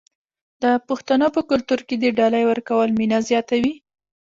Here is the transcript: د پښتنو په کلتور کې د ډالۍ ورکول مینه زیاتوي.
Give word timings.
د 0.63 0.65
پښتنو 0.87 1.27
په 1.35 1.41
کلتور 1.49 1.79
کې 1.87 1.95
د 1.99 2.05
ډالۍ 2.17 2.43
ورکول 2.47 2.89
مینه 2.99 3.19
زیاتوي. 3.29 3.73